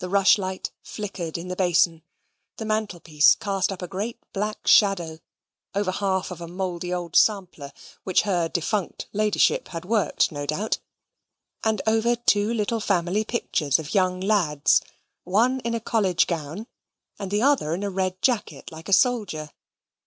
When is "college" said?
15.80-16.26